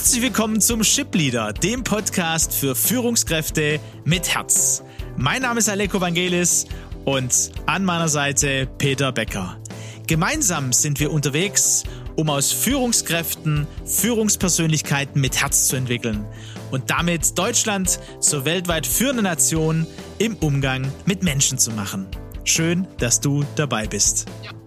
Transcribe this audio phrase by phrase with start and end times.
[0.00, 4.82] Herzlich willkommen zum Ship Leader, dem Podcast für Führungskräfte mit Herz.
[5.18, 6.64] Mein Name ist Aleko Vangelis
[7.04, 9.58] und an meiner Seite Peter Becker.
[10.06, 11.84] Gemeinsam sind wir unterwegs,
[12.16, 16.24] um aus Führungskräften Führungspersönlichkeiten mit Herz zu entwickeln
[16.70, 19.86] und damit Deutschland zur weltweit führenden Nation
[20.16, 22.06] im Umgang mit Menschen zu machen.
[22.44, 24.24] Schön, dass du dabei bist.
[24.42, 24.59] Ja.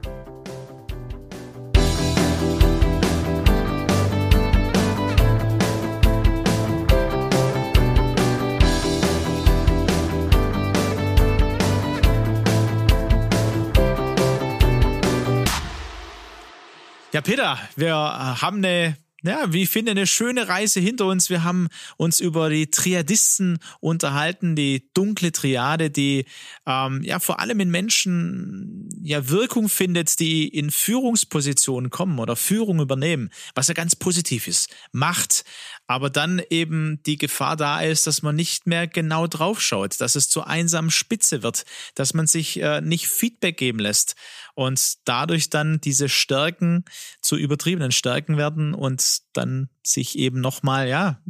[17.13, 21.29] Ja, Peter, wir äh, haben eine ja, wie ich finde, eine schöne Reise hinter uns.
[21.29, 26.25] Wir haben uns über die Triadisten unterhalten, die dunkle Triade, die
[26.65, 32.81] ähm, ja vor allem in Menschen ja Wirkung findet, die in Führungspositionen kommen oder Führung
[32.81, 34.75] übernehmen, was ja ganz positiv ist.
[34.91, 35.45] Macht,
[35.87, 40.29] aber dann eben die Gefahr da ist, dass man nicht mehr genau draufschaut, dass es
[40.29, 44.15] zur einsamen Spitze wird, dass man sich äh, nicht Feedback geben lässt
[44.55, 46.85] und dadurch dann diese Stärken
[47.21, 51.21] zu übertriebenen Stärken werden und dann sich eben nochmal, ja,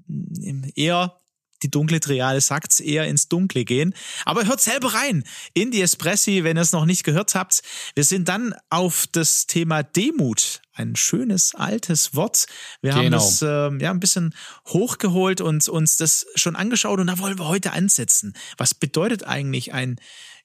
[0.75, 1.17] eher
[1.63, 3.93] die dunkle Triade sagt's eher ins Dunkle gehen.
[4.25, 7.61] Aber hört selber rein in die Espressi, wenn ihr es noch nicht gehört habt.
[7.95, 10.61] Wir sind dann auf das Thema Demut.
[10.75, 12.47] Ein schönes altes Wort.
[12.81, 13.03] Wir genau.
[13.03, 14.33] haben das äh, ja ein bisschen
[14.67, 18.33] hochgeholt und uns das schon angeschaut und da wollen wir heute ansetzen.
[18.57, 19.99] Was bedeutet eigentlich ein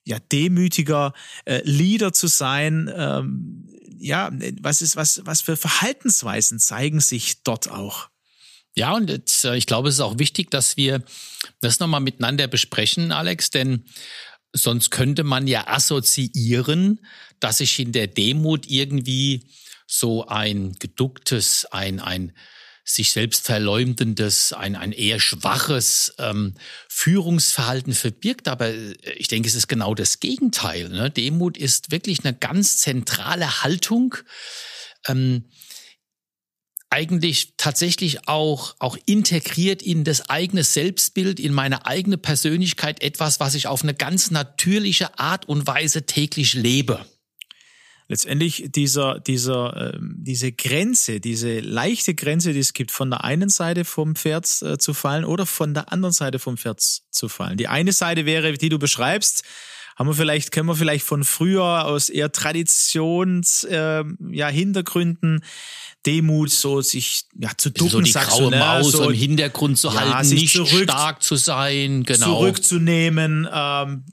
[0.08, 1.12] ja demütiger
[1.44, 2.90] äh, Leader zu sein.
[2.94, 4.30] Ähm, ja,
[4.60, 8.08] was ist was was für Verhaltensweisen zeigen sich dort auch?
[8.74, 11.02] Ja, und jetzt, äh, ich glaube, es ist auch wichtig, dass wir
[11.60, 13.84] das nochmal miteinander besprechen, Alex, denn
[14.52, 17.00] sonst könnte man ja assoziieren,
[17.40, 19.48] dass sich in der Demut irgendwie
[19.86, 22.32] so ein geducktes, ein, ein
[22.84, 26.54] sich selbst verleumdendes, ein, ein eher schwaches ähm,
[26.88, 28.48] Führungsverhalten verbirgt.
[28.48, 30.88] Aber äh, ich denke, es ist genau das Gegenteil.
[30.88, 31.10] Ne?
[31.10, 34.14] Demut ist wirklich eine ganz zentrale Haltung.
[35.06, 35.44] Ähm,
[36.90, 43.54] eigentlich tatsächlich auch, auch integriert in das eigene Selbstbild, in meine eigene Persönlichkeit etwas, was
[43.54, 47.04] ich auf eine ganz natürliche Art und Weise täglich lebe
[48.08, 53.50] letztendlich dieser, dieser, äh, diese Grenze, diese leichte Grenze, die es gibt, von der einen
[53.50, 57.58] Seite vom Pferd äh, zu fallen oder von der anderen Seite vom Pferd zu fallen.
[57.58, 59.44] Die eine Seite wäre, die du beschreibst,
[59.98, 65.44] haben wir vielleicht, kennen wir vielleicht von früher aus eher Traditions, äh, ja, Hintergründen,
[66.06, 68.58] Demut, so sich ja, zu ducken, so die graue ne?
[68.58, 72.26] Maus so, im Hintergrund zu ja, halten, nicht zurück, stark zu sein, genau.
[72.26, 74.04] Zurückzunehmen, ähm,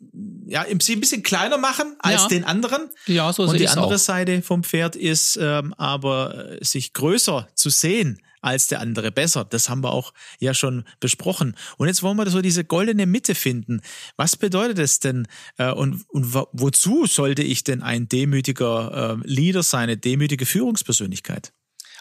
[0.48, 2.28] ja, im Prinzip ein bisschen kleiner machen als ja.
[2.30, 2.90] den anderen.
[3.06, 4.00] Ja, so Und die andere auch.
[4.00, 9.44] Seite vom Pferd ist ähm, aber äh, sich größer zu sehen als der andere besser.
[9.46, 11.56] Das haben wir auch ja schon besprochen.
[11.78, 13.82] Und jetzt wollen wir so diese goldene Mitte finden.
[14.18, 19.64] Was bedeutet es denn äh, und, und wozu sollte ich denn ein demütiger äh, Leader
[19.64, 21.52] sein, eine demütige Führungspersönlichkeit?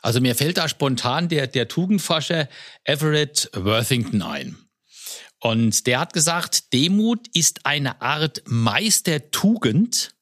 [0.02, 2.48] Also mir fällt da spontan der, der Tugendforscher
[2.84, 4.58] Everett Worthington ein.
[5.40, 10.14] Und der hat gesagt, Demut ist eine Art Meistertugend.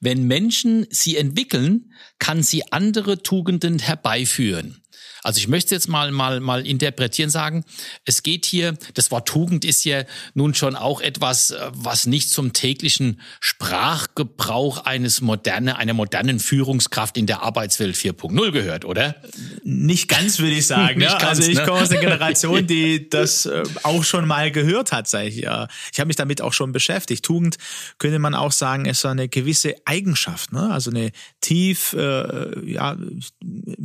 [0.00, 4.82] Wenn Menschen sie entwickeln, kann sie andere Tugenden herbeiführen.
[5.22, 7.64] Also ich möchte jetzt mal, mal, mal interpretieren sagen,
[8.04, 12.30] es geht hier, das Wort Tugend ist ja nun schon auch etwas, äh, was nicht
[12.30, 19.16] zum täglichen Sprachgebrauch eines moderne, einer modernen Führungskraft in der Arbeitswelt 4.0 gehört, oder?
[19.64, 21.00] Nicht ganz, würde ich sagen.
[21.00, 21.18] ja.
[21.18, 21.64] ganz, also ich ne?
[21.64, 25.36] komme aus der Generation, die das äh, auch schon mal gehört hat, sage ich.
[25.36, 25.68] Ja.
[25.92, 27.24] Ich habe mich damit auch schon beschäftigt.
[27.24, 27.56] Tugend
[27.98, 30.70] könnte man auch sagen, ist so eine gewisse Eigenschaft, ne?
[30.70, 32.96] also eine tief, äh, ja,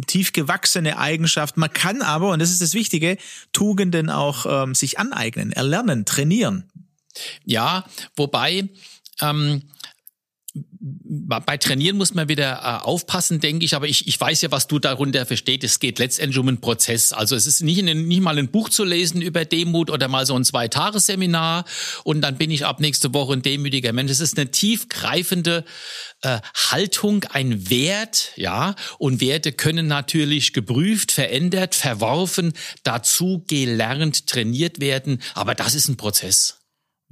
[0.07, 1.57] tief gewachsene Eigenschaft.
[1.57, 3.17] Man kann aber, und das ist das Wichtige,
[3.51, 6.69] Tugenden auch ähm, sich aneignen, erlernen, trainieren.
[7.45, 7.85] Ja,
[8.15, 8.69] wobei
[9.21, 9.63] ähm,
[10.53, 14.67] bei Trainieren muss man wieder äh, aufpassen, denke ich, aber ich, ich weiß ja, was
[14.67, 15.63] du darunter verstehst.
[15.63, 17.13] Es geht letztendlich um einen Prozess.
[17.13, 20.25] Also es ist nicht, in, nicht mal ein Buch zu lesen über Demut oder mal
[20.25, 21.65] so ein Zwei-Tage-Seminar
[22.03, 24.11] und dann bin ich ab nächste Woche ein demütiger Mensch.
[24.11, 25.63] Es ist eine tiefgreifende
[26.21, 26.39] äh,
[26.69, 35.21] Haltung, ein Wert, ja, und Werte können natürlich geprüft, verändert, verworfen, dazu gelernt, trainiert werden,
[35.33, 36.60] aber das ist ein Prozess.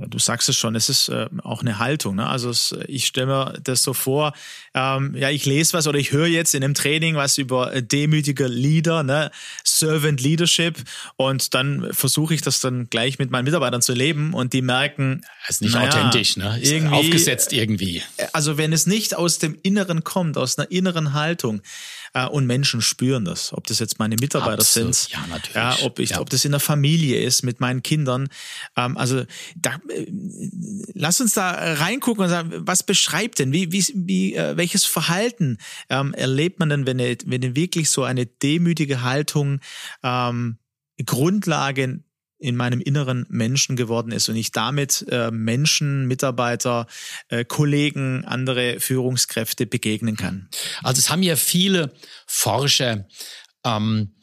[0.07, 2.15] Du sagst es schon, es ist äh, auch eine Haltung.
[2.15, 2.27] Ne?
[2.27, 4.33] Also es, ich stelle mir das so vor,
[4.73, 7.83] ähm, ja, ich lese was oder ich höre jetzt in einem Training was über äh,
[7.83, 9.29] demütiger Leader, ne?
[9.63, 10.77] Servant Leadership
[11.17, 15.25] und dann versuche ich das dann gleich mit meinen Mitarbeitern zu leben und die merken,
[15.43, 16.57] es ist nicht naja, authentisch, ne?
[16.61, 18.01] Ist irgendwie, aufgesetzt irgendwie.
[18.31, 21.61] Also wenn es nicht aus dem Inneren kommt, aus einer inneren Haltung,
[22.08, 23.53] äh, und Menschen spüren das.
[23.53, 24.95] Ob das jetzt meine Mitarbeiter Absolut.
[24.95, 25.55] sind, ja, natürlich.
[25.55, 26.19] Ja, ob, ich, ja.
[26.19, 28.29] ob das in der Familie ist mit meinen Kindern.
[28.75, 29.23] Ähm, also
[29.55, 30.05] da, äh,
[30.93, 35.57] lass uns da reingucken und sagen, was beschreibt denn, wie, wie, wie äh, welches Verhalten
[35.89, 39.59] ähm, erlebt man denn, wenn, wenn wirklich so eine demütige Haltung
[40.03, 40.57] ähm,
[41.05, 42.03] Grundlage
[42.39, 46.87] in meinem inneren Menschen geworden ist und ich damit äh, Menschen, Mitarbeiter,
[47.27, 50.49] äh, Kollegen, andere Führungskräfte begegnen kann.
[50.81, 51.93] Also es haben ja viele
[52.25, 53.07] Forscher
[53.65, 54.13] ähm,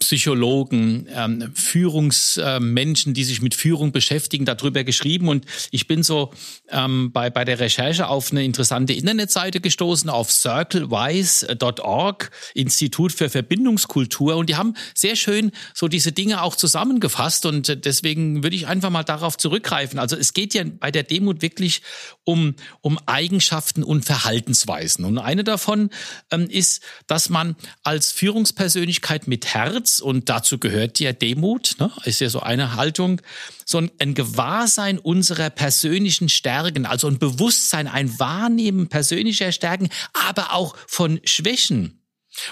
[0.00, 5.28] Psychologen, ähm, Führungsmenschen, die sich mit Führung beschäftigen, darüber geschrieben.
[5.28, 6.32] Und ich bin so
[6.70, 14.36] ähm, bei, bei der Recherche auf eine interessante Internetseite gestoßen, auf circlewise.org, Institut für Verbindungskultur.
[14.36, 17.44] Und die haben sehr schön so diese Dinge auch zusammengefasst.
[17.44, 19.98] Und deswegen würde ich einfach mal darauf zurückgreifen.
[19.98, 21.82] Also es geht ja bei der Demut wirklich
[22.24, 25.04] um, um Eigenschaften und Verhaltensweisen.
[25.04, 25.90] Und eine davon
[26.30, 31.90] ähm, ist, dass man als Führungspersönlichkeit mit Herz Herz, und dazu gehört ja Demut, ne,
[32.04, 33.20] ist ja so eine Haltung,
[33.64, 39.88] so ein, ein Gewahrsein unserer persönlichen Stärken, also ein Bewusstsein, ein Wahrnehmen persönlicher Stärken,
[40.28, 41.96] aber auch von Schwächen.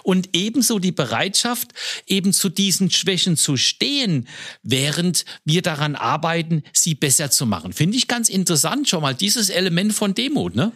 [0.02, 1.68] Und ebenso die Bereitschaft,
[2.06, 4.26] eben zu diesen Schwächen zu stehen,
[4.64, 7.72] während wir daran arbeiten, sie besser zu machen.
[7.72, 10.72] Finde ich ganz interessant schon mal dieses Element von Demut, ne?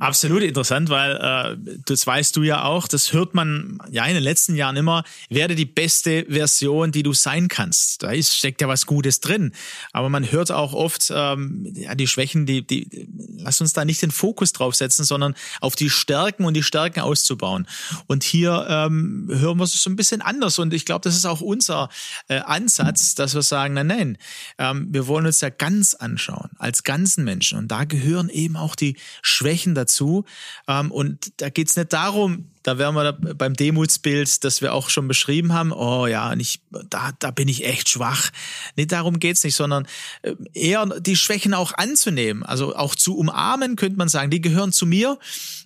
[0.00, 4.24] Absolut interessant, weil äh, das weißt du ja auch, das hört man ja in den
[4.24, 8.02] letzten Jahren immer, werde die beste Version, die du sein kannst.
[8.02, 9.52] Da ist, steckt ja was Gutes drin.
[9.92, 13.08] Aber man hört auch oft, ähm, ja, die Schwächen, die, die,
[13.38, 17.00] lass uns da nicht den Fokus drauf setzen, sondern auf die Stärken und die Stärken
[17.00, 17.68] auszubauen.
[18.08, 20.58] Und hier ähm, hören wir es so ein bisschen anders.
[20.58, 21.88] Und ich glaube, das ist auch unser
[22.26, 24.18] äh, Ansatz, dass wir sagen, nein, nein,
[24.58, 27.58] ähm, wir wollen uns ja ganz anschauen, als ganzen Menschen.
[27.58, 30.24] Und da gehören eben auch die Schwächen dazu dazu.
[30.68, 34.88] Ähm, und da geht es nicht darum, da wären wir beim Demutsbild, das wir auch
[34.88, 35.70] schon beschrieben haben.
[35.70, 38.30] Oh ja, und ich, da, da bin ich echt schwach.
[38.74, 39.86] Nee, darum geht's nicht, sondern
[40.22, 42.42] äh, eher die Schwächen auch anzunehmen.
[42.42, 44.30] Also auch zu umarmen, könnte man sagen.
[44.30, 45.18] Die gehören zu mir.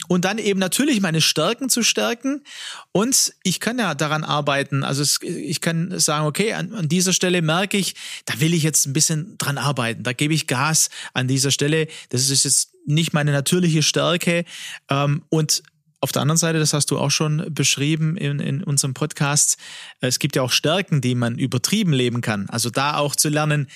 [0.09, 2.43] Und dann eben natürlich meine Stärken zu stärken.
[2.91, 4.83] Und ich kann ja daran arbeiten.
[4.83, 8.65] Also es, ich kann sagen, okay, an, an dieser Stelle merke ich, da will ich
[8.65, 10.03] jetzt ein bisschen dran arbeiten.
[10.03, 11.87] Da gebe ich Gas an dieser Stelle.
[12.09, 14.45] Das ist jetzt nicht meine natürliche Stärke.
[14.91, 15.63] Ähm, und
[16.01, 19.57] auf der anderen Seite, das hast du auch schon beschrieben in, in unserem Podcast,
[20.01, 22.49] es gibt ja auch Stärken, die man übertrieben leben kann.
[22.51, 23.69] Also da auch zu lernen,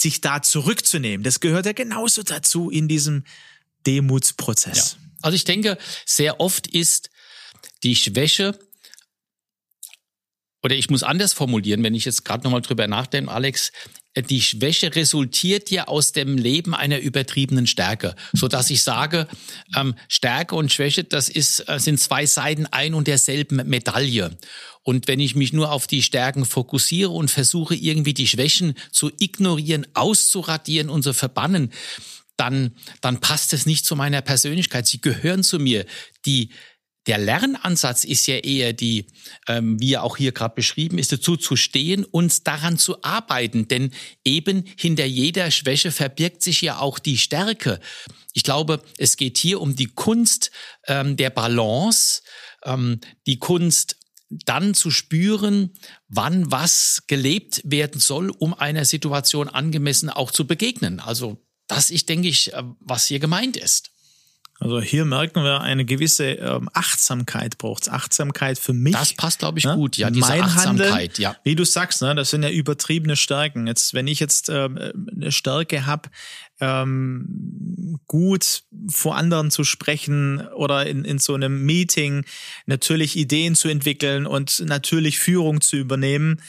[0.00, 1.24] sich da zurückzunehmen.
[1.24, 3.24] Das gehört ja genauso dazu in diesem
[3.86, 4.96] Demutsprozess.
[5.00, 5.08] Ja.
[5.22, 7.10] Also ich denke, sehr oft ist
[7.82, 8.58] die Schwäche
[10.62, 13.72] oder ich muss anders formulieren, wenn ich jetzt gerade nochmal drüber nachdenke, Alex,
[14.16, 19.28] die Schwäche resultiert ja aus dem Leben einer übertriebenen Stärke, so dass ich sage,
[19.76, 24.36] ähm, Stärke und Schwäche, das ist, äh, sind zwei Seiten ein und derselben Medaille.
[24.82, 29.12] Und wenn ich mich nur auf die Stärken fokussiere und versuche irgendwie die Schwächen zu
[29.18, 31.72] ignorieren, auszuradieren und zu verbannen,
[32.36, 34.86] dann, dann passt es nicht zu meiner Persönlichkeit.
[34.86, 35.84] Sie gehören zu mir.
[36.24, 36.50] Die
[37.10, 39.08] der Lernansatz ist ja eher die,
[39.48, 43.66] ähm, wie er auch hier gerade beschrieben ist, dazu zu stehen und daran zu arbeiten.
[43.66, 43.90] Denn
[44.24, 47.80] eben hinter jeder Schwäche verbirgt sich ja auch die Stärke.
[48.32, 50.52] Ich glaube, es geht hier um die Kunst
[50.86, 52.22] ähm, der Balance,
[52.62, 53.96] ähm, die Kunst
[54.28, 55.72] dann zu spüren,
[56.06, 61.00] wann was gelebt werden soll, um einer Situation angemessen auch zu begegnen.
[61.00, 63.90] Also das ist, denke ich, äh, was hier gemeint ist.
[64.60, 68.92] Also hier merken wir eine gewisse ähm, Achtsamkeit braucht Achtsamkeit für mich.
[68.92, 69.74] Das passt, glaube ich, ne?
[69.74, 69.96] gut.
[69.96, 70.90] Ja, diese mein Achtsamkeit.
[70.90, 71.36] Handeln, ja.
[71.44, 73.66] Wie du sagst, ne, das sind ja übertriebene Stärken.
[73.66, 74.78] Jetzt, wenn ich jetzt ähm,
[75.16, 76.10] eine Stärke habe,
[76.60, 82.26] ähm, gut vor anderen zu sprechen oder in, in so einem Meeting
[82.66, 86.42] natürlich Ideen zu entwickeln und natürlich Führung zu übernehmen,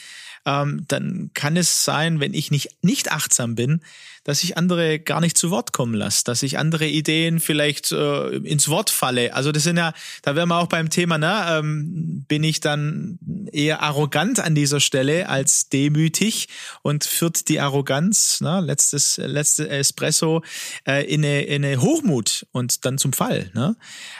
[0.45, 3.81] ähm, dann kann es sein, wenn ich nicht, nicht achtsam bin,
[4.23, 8.35] dass ich andere gar nicht zu Wort kommen lasse, dass ich andere Ideen vielleicht äh,
[8.37, 9.33] ins Wort falle.
[9.33, 13.19] Also das sind ja, da wären wir auch beim Thema, ne, ähm, bin ich dann
[13.51, 16.47] eher arrogant an dieser Stelle als demütig
[16.81, 20.43] und führt die Arroganz, ne, letztes letzte Espresso
[20.87, 23.49] äh, in, eine, in eine Hochmut und dann zum Fall.
[23.53, 23.75] Ne?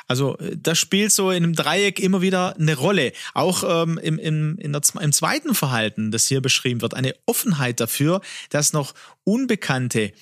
[0.07, 3.13] Also das spielt so in einem Dreieck immer wieder eine Rolle.
[3.33, 7.79] Auch ähm, im, im, in der, im zweiten Verhalten, das hier beschrieben wird, eine Offenheit
[7.79, 8.93] dafür, dass noch
[9.23, 10.13] Unbekannte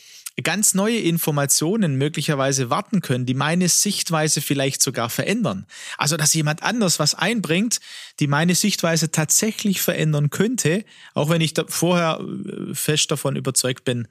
[0.44, 5.65] ganz neue Informationen möglicherweise warten können, die meine Sichtweise vielleicht sogar verändern.
[5.98, 7.79] Also, dass jemand anders was einbringt,
[8.20, 13.84] die meine Sichtweise tatsächlich verändern könnte, auch wenn ich da vorher äh, fest davon überzeugt
[13.84, 14.08] bin,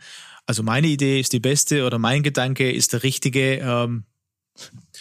[0.47, 4.04] also meine Idee ist die beste oder mein Gedanke ist der richtige, ähm,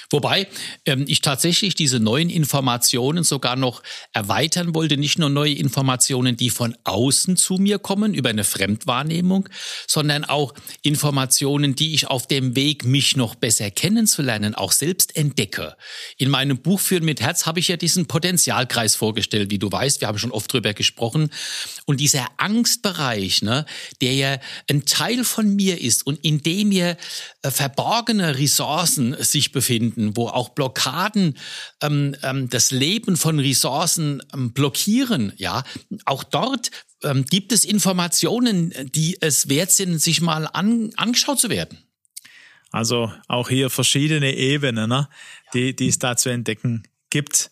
[0.09, 0.47] Wobei
[0.85, 4.97] ähm, ich tatsächlich diese neuen Informationen sogar noch erweitern wollte.
[4.97, 9.49] Nicht nur neue Informationen, die von außen zu mir kommen über eine Fremdwahrnehmung,
[9.87, 15.75] sondern auch Informationen, die ich auf dem Weg, mich noch besser kennenzulernen, auch selbst entdecke.
[16.17, 20.01] In meinem Buch Führen mit Herz habe ich ja diesen Potenzialkreis vorgestellt, wie du weißt.
[20.01, 21.29] Wir haben schon oft drüber gesprochen.
[21.85, 23.65] Und dieser Angstbereich, ne,
[24.01, 24.37] der ja
[24.69, 26.95] ein Teil von mir ist und in dem ja
[27.41, 31.37] äh, verborgene Ressourcen sich befinden, finden, wo auch Blockaden
[31.81, 35.63] ähm, ähm, das Leben von Ressourcen ähm, blockieren, ja,
[36.05, 36.71] auch dort
[37.03, 41.79] ähm, gibt es Informationen, die es wert sind, sich mal an, angeschaut zu werden.
[42.71, 45.07] Also auch hier verschiedene Ebenen, ne,
[45.53, 47.49] die, die es da zu entdecken gibt.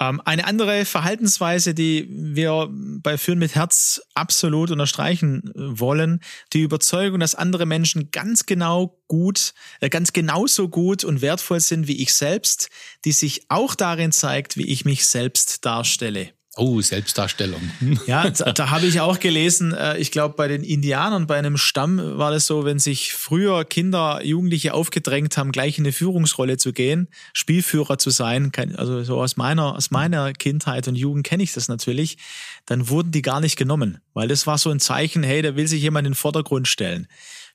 [0.00, 6.20] Ähm, eine andere Verhaltensweise, die wir bei Führen mit Herz absolut unterstreichen wollen,
[6.54, 11.86] die Überzeugung, dass andere Menschen ganz genau gut, äh, ganz genauso gut und wertvoll sind
[11.86, 12.70] wie ich selbst,
[13.04, 16.30] die sich auch darin zeigt, wie ich mich selbst darstelle.
[16.56, 17.60] Oh, Selbstdarstellung.
[18.06, 21.56] Ja, da, da habe ich auch gelesen, äh, ich glaube, bei den Indianern, bei einem
[21.56, 26.56] Stamm war das so, wenn sich früher Kinder, Jugendliche aufgedrängt haben, gleich in eine Führungsrolle
[26.56, 31.42] zu gehen, Spielführer zu sein, also so aus meiner, aus meiner Kindheit und Jugend kenne
[31.44, 32.18] ich das natürlich,
[32.66, 35.68] dann wurden die gar nicht genommen, weil das war so ein Zeichen, hey, da will
[35.68, 37.06] sich jemand in den Vordergrund stellen.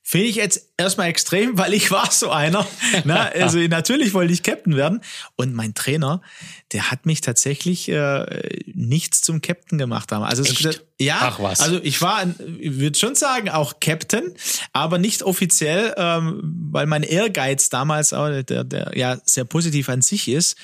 [0.08, 2.64] Finde ich jetzt erstmal extrem, weil ich war so einer.
[3.02, 5.00] Na, also natürlich wollte ich Captain werden.
[5.34, 6.22] Und mein Trainer,
[6.70, 10.22] der hat mich tatsächlich äh, nichts zum Captain gemacht haben.
[10.22, 10.84] Also Echt?
[11.00, 11.60] ja, Ach was.
[11.60, 12.24] also ich war,
[12.60, 14.32] ich würde schon sagen, auch Captain,
[14.72, 20.02] aber nicht offiziell, ähm, weil mein Ehrgeiz damals auch, der, der ja sehr positiv an
[20.02, 20.56] sich ist,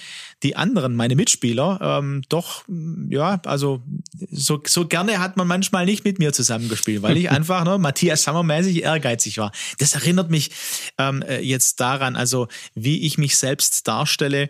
[0.42, 2.64] die anderen, meine Mitspieler, ähm, doch,
[3.08, 3.82] ja, also
[4.30, 8.24] so, so gerne hat man manchmal nicht mit mir zusammengespielt, weil ich einfach ne, Matthias
[8.24, 9.52] Sammermäßig ehrgeizig war.
[9.78, 10.50] Das erinnert mich
[10.98, 14.48] ähm, äh, jetzt daran, also wie ich mich selbst darstelle,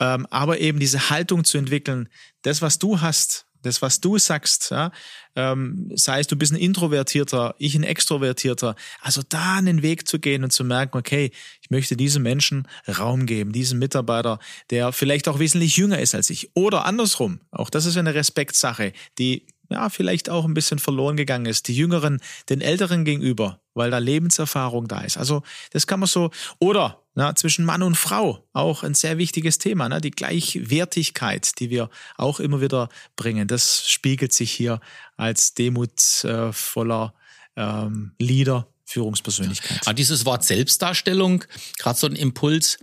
[0.00, 2.08] ähm, aber eben diese Haltung zu entwickeln,
[2.42, 4.90] das, was du hast, das, was du sagst, ja,
[5.36, 10.18] ähm, sei es du bist ein Introvertierter, ich ein Extrovertierter, also da einen Weg zu
[10.18, 11.30] gehen und zu merken, okay,
[11.62, 14.38] ich möchte diesem Menschen Raum geben, diesem Mitarbeiter,
[14.70, 16.50] der vielleicht auch wesentlich jünger ist als ich.
[16.54, 21.46] Oder andersrum, auch das ist eine Respektsache, die ja, vielleicht auch ein bisschen verloren gegangen
[21.46, 21.68] ist.
[21.68, 25.18] Die Jüngeren den Älteren gegenüber, weil da Lebenserfahrung da ist.
[25.18, 29.58] Also das kann man so, oder na, zwischen Mann und Frau, auch ein sehr wichtiges
[29.58, 30.00] Thema, ne?
[30.00, 33.48] die Gleichwertigkeit, die wir auch immer wieder bringen.
[33.48, 34.78] Das spiegelt sich hier
[35.16, 37.14] als demutvoller
[37.56, 39.84] ähm, Leader Führungspersönlichkeit.
[39.84, 41.42] Ja, dieses Wort Selbstdarstellung,
[41.78, 42.78] gerade so ein Impuls,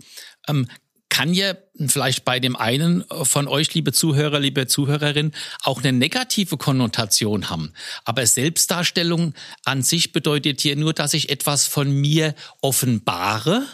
[0.48, 0.68] ähm,
[1.08, 1.54] kann ja
[1.86, 7.72] vielleicht bei dem einen von euch, liebe Zuhörer, liebe Zuhörerin, auch eine negative Konnotation haben.
[8.04, 9.32] Aber Selbstdarstellung
[9.64, 13.66] an sich bedeutet hier nur, dass ich etwas von mir offenbare,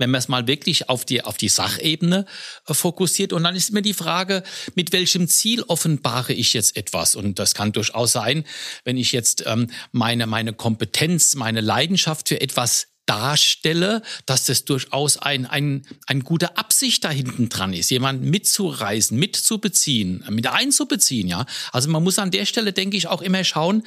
[0.00, 2.26] wenn man es mal wirklich auf die, auf die Sachebene
[2.66, 3.32] äh, fokussiert.
[3.32, 4.42] Und dann ist mir die Frage,
[4.74, 7.14] mit welchem Ziel offenbare ich jetzt etwas?
[7.14, 8.44] Und das kann durchaus sein,
[8.84, 15.16] wenn ich jetzt ähm, meine, meine Kompetenz, meine Leidenschaft für etwas darstelle, dass das durchaus
[15.16, 21.44] ein, ein, eine gute Absicht da hinten dran ist, jemanden mitzureisen, mitzubeziehen, mit einzubeziehen, ja.
[21.72, 23.82] Also man muss an der Stelle, denke ich, auch immer schauen,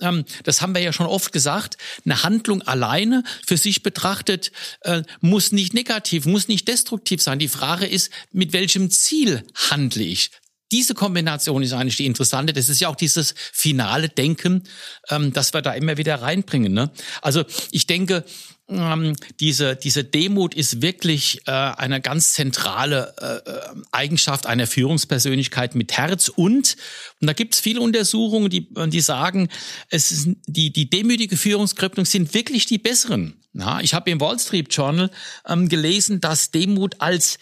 [0.00, 5.02] ähm, das haben wir ja schon oft gesagt, eine Handlung alleine für sich betrachtet äh,
[5.20, 7.38] muss nicht negativ, muss nicht destruktiv sein.
[7.38, 10.30] Die Frage ist, mit welchem Ziel handle ich?
[10.70, 12.52] Diese Kombination ist eigentlich die interessante.
[12.52, 14.64] Das ist ja auch dieses finale Denken,
[15.08, 16.72] ähm, das wir da immer wieder reinbringen.
[16.72, 16.90] Ne?
[17.22, 18.24] Also ich denke,
[18.68, 25.74] ähm, diese, diese Demut ist wirklich äh, eine ganz zentrale äh, äh, Eigenschaft einer Führungspersönlichkeit
[25.74, 26.76] mit Herz und,
[27.20, 29.48] und da gibt es viele Untersuchungen, die, die sagen,
[29.90, 33.40] es ist, die, die demütige Führungskräfte sind wirklich die besseren.
[33.54, 35.10] Ja, ich habe im Wall Street Journal
[35.46, 37.38] ähm, gelesen, dass Demut als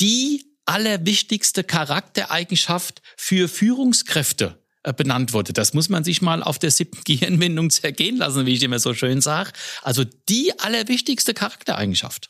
[0.00, 5.52] die allerwichtigste Charaktereigenschaft für Führungskräfte benannt wurde.
[5.52, 8.94] Das muss man sich mal auf der siebten Gehirnwindung zergehen lassen, wie ich immer so
[8.94, 9.52] schön sage.
[9.82, 12.28] Also die allerwichtigste Charaktereigenschaft.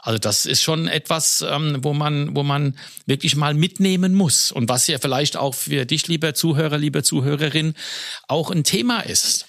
[0.00, 4.68] Also das ist schon etwas, ähm, wo man, wo man wirklich mal mitnehmen muss und
[4.68, 7.74] was ja vielleicht auch für dich, lieber Zuhörer, liebe Zuhörerin,
[8.28, 9.46] auch ein Thema ist.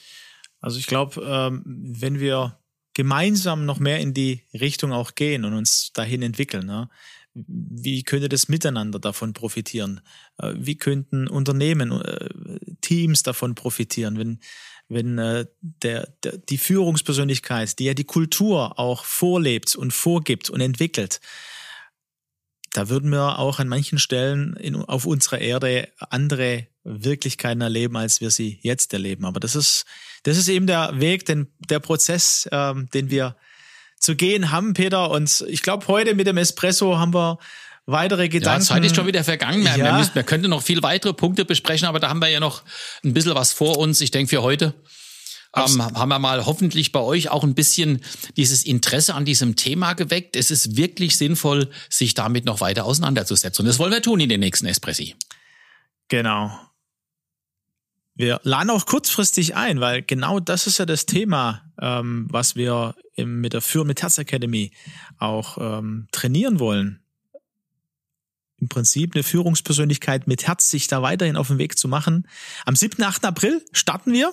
[0.60, 2.60] Also ich glaube, ähm, wenn wir
[2.94, 6.90] gemeinsam noch mehr in die Richtung auch gehen und uns dahin entwickeln, ne,
[7.34, 10.02] wie könnte das Miteinander davon profitieren?
[10.38, 12.30] Äh, wie könnten Unternehmen, äh,
[12.82, 14.40] Teams davon profitieren, wenn,
[14.88, 20.62] wenn äh, der, der, die Führungspersönlichkeit, die ja die Kultur auch vorlebt und vorgibt und
[20.62, 21.22] entwickelt,
[22.74, 28.22] da würden wir auch an manchen Stellen in, auf unserer Erde andere Wirklichkeiten erleben, als
[28.22, 29.26] wir sie jetzt erleben.
[29.26, 29.86] Aber das ist,
[30.24, 33.36] das ist eben der Weg, den, der Prozess, ähm, den wir
[34.00, 35.12] zu gehen haben, Peter.
[35.12, 37.38] Und ich glaube, heute mit dem Espresso haben wir
[37.86, 38.62] weitere Gedanken.
[38.62, 39.64] Ja, Zeit ist schon wieder vergangen.
[39.64, 39.86] Wir, ja.
[39.86, 42.64] wir, müssen, wir könnten noch viel weitere Punkte besprechen, aber da haben wir ja noch
[43.04, 44.02] ein bisschen was vor uns.
[44.02, 44.74] Ich denke, für heute
[45.56, 48.02] ähm, haben wir mal hoffentlich bei euch auch ein bisschen
[48.38, 50.36] dieses Interesse an diesem Thema geweckt.
[50.36, 53.64] Es ist wirklich sinnvoll, sich damit noch weiter auseinanderzusetzen.
[53.64, 55.16] Und das wollen wir tun in den nächsten Espressi.
[56.08, 56.52] Genau.
[58.20, 62.94] Wir laden auch kurzfristig ein, weil genau das ist ja das Thema, ähm, was wir
[63.16, 64.72] im, mit der Führen mit Herz Academy
[65.20, 67.00] auch ähm, trainieren wollen
[68.60, 72.28] im Prinzip eine Führungspersönlichkeit mit Herz, sich da weiterhin auf den Weg zu machen.
[72.66, 73.04] Am 7.
[73.04, 73.26] 8.
[73.26, 74.32] April starten wir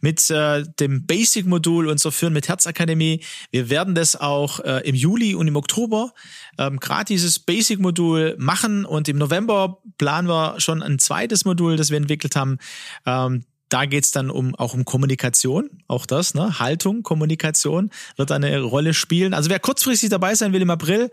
[0.00, 3.22] mit äh, dem Basic-Modul unserer Führen mit Herz Akademie.
[3.50, 6.12] Wir werden das auch äh, im Juli und im Oktober
[6.58, 11.90] ähm, gerade dieses Basic-Modul machen und im November planen wir schon ein zweites Modul, das
[11.90, 12.58] wir entwickelt haben.
[13.04, 16.58] Ähm, da geht's dann um auch um Kommunikation, auch das, ne?
[16.58, 19.34] Haltung, Kommunikation wird eine Rolle spielen.
[19.34, 21.10] Also wer kurzfristig dabei sein will im April,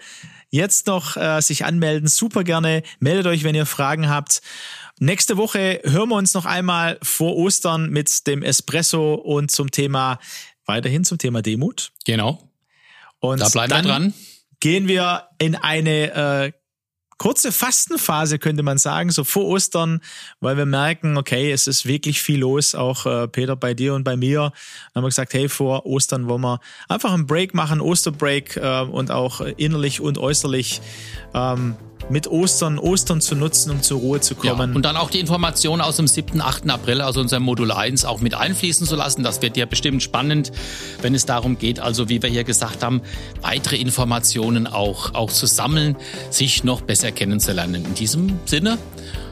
[0.50, 2.84] jetzt noch äh, sich anmelden, super gerne.
[3.00, 4.42] Meldet euch, wenn ihr Fragen habt.
[5.00, 10.20] Nächste Woche hören wir uns noch einmal vor Ostern mit dem Espresso und zum Thema
[10.66, 11.92] weiterhin zum Thema Demut.
[12.06, 12.50] Genau.
[13.20, 14.14] Und da bleiben wir dran.
[14.60, 16.52] Gehen wir in eine äh,
[17.18, 20.02] kurze Fastenphase, könnte man sagen, so vor Ostern,
[20.40, 24.04] weil wir merken, okay, es ist wirklich viel los, auch äh, Peter bei dir und
[24.04, 24.40] bei mir.
[24.42, 24.52] Dann
[24.96, 29.12] haben wir gesagt, hey, vor Ostern wollen wir einfach einen Break machen, Osterbreak äh, und
[29.12, 30.82] auch innerlich und äußerlich
[31.34, 31.76] ähm,
[32.10, 34.72] mit Ostern, Ostern zu nutzen, um zur Ruhe zu kommen.
[34.72, 36.70] Ja, und dann auch die Informationen aus dem 7., 8.
[36.70, 39.24] April, also unserem Modul 1, auch mit einfließen zu lassen.
[39.24, 40.52] Das wird ja bestimmt spannend,
[41.02, 43.02] wenn es darum geht, also wie wir hier gesagt haben,
[43.42, 45.96] weitere Informationen auch, auch zu sammeln,
[46.30, 47.86] sich noch besser kennenzulernen.
[47.86, 48.78] In diesem Sinne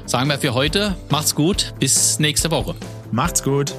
[0.06, 2.76] sagen wir für heute, macht's gut, bis nächste Woche.
[3.12, 3.74] Macht's gut.